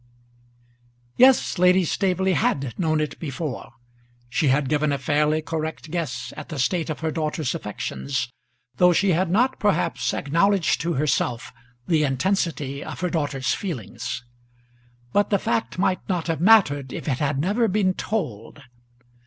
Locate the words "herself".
10.93-11.53